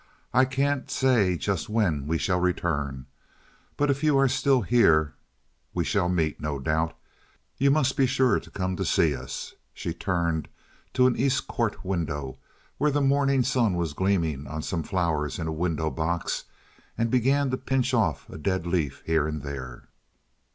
"I 0.33 0.45
can't 0.45 0.89
say 0.89 1.37
just 1.37 1.69
when 1.69 2.07
we 2.07 2.17
shall 2.17 2.39
return, 2.39 3.05
but 3.77 3.91
if 3.91 4.03
you 4.03 4.17
are 4.17 4.27
still 4.27 4.61
here 4.63 5.13
we 5.75 5.83
shall 5.83 6.09
meet, 6.09 6.41
no 6.41 6.57
doubt. 6.57 6.97
You 7.59 7.69
must 7.69 7.95
be 7.95 8.07
sure 8.07 8.37
and 8.37 8.51
come 8.53 8.75
to 8.77 8.83
see 8.83 9.15
us." 9.15 9.53
She 9.75 9.93
turned 9.93 10.47
to 10.93 11.05
an 11.05 11.15
east 11.17 11.47
court 11.47 11.85
window, 11.85 12.39
where 12.79 12.89
the 12.89 12.99
morning 12.99 13.43
sun 13.43 13.75
was 13.75 13.93
gleaming 13.93 14.47
on 14.47 14.63
some 14.63 14.81
flowers 14.81 15.37
in 15.37 15.45
a 15.45 15.51
window 15.53 15.91
box, 15.91 16.45
and 16.97 17.11
began 17.11 17.51
to 17.51 17.57
pinch 17.57 17.93
off 17.93 18.27
a 18.27 18.39
dead 18.39 18.65
leaf 18.65 19.03
here 19.05 19.27
and 19.27 19.43
there. 19.43 19.87